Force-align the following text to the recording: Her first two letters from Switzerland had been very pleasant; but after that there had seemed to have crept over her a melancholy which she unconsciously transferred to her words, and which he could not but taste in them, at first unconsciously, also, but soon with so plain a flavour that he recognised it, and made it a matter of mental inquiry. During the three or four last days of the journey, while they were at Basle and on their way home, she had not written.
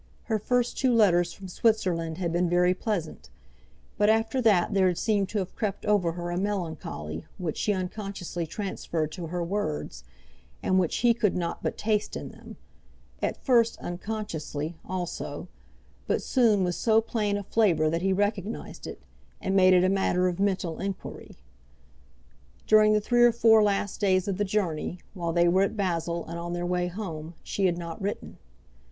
Her 0.23 0.39
first 0.39 0.79
two 0.79 0.91
letters 0.95 1.31
from 1.31 1.47
Switzerland 1.47 2.17
had 2.17 2.33
been 2.33 2.49
very 2.49 2.73
pleasant; 2.73 3.29
but 3.99 4.09
after 4.09 4.41
that 4.41 4.73
there 4.73 4.87
had 4.87 4.97
seemed 4.97 5.29
to 5.29 5.37
have 5.37 5.55
crept 5.55 5.85
over 5.85 6.13
her 6.13 6.31
a 6.31 6.39
melancholy 6.39 7.27
which 7.37 7.55
she 7.55 7.71
unconsciously 7.71 8.47
transferred 8.47 9.11
to 9.11 9.27
her 9.27 9.43
words, 9.43 10.03
and 10.63 10.79
which 10.79 10.97
he 11.05 11.13
could 11.13 11.35
not 11.37 11.61
but 11.61 11.77
taste 11.77 12.15
in 12.15 12.29
them, 12.29 12.57
at 13.21 13.45
first 13.45 13.77
unconsciously, 13.77 14.75
also, 14.83 15.47
but 16.07 16.23
soon 16.23 16.63
with 16.63 16.73
so 16.73 16.99
plain 16.99 17.37
a 17.37 17.43
flavour 17.43 17.87
that 17.87 18.01
he 18.01 18.11
recognised 18.11 18.87
it, 18.87 19.03
and 19.39 19.55
made 19.55 19.75
it 19.75 19.83
a 19.83 19.87
matter 19.87 20.27
of 20.27 20.39
mental 20.39 20.79
inquiry. 20.79 21.37
During 22.65 22.93
the 22.93 23.01
three 23.01 23.21
or 23.23 23.31
four 23.31 23.61
last 23.61 23.99
days 24.01 24.27
of 24.27 24.39
the 24.39 24.45
journey, 24.45 24.97
while 25.13 25.31
they 25.31 25.47
were 25.47 25.61
at 25.61 25.77
Basle 25.77 26.25
and 26.25 26.39
on 26.39 26.53
their 26.53 26.65
way 26.65 26.87
home, 26.87 27.35
she 27.43 27.67
had 27.67 27.77
not 27.77 28.01
written. 28.01 28.39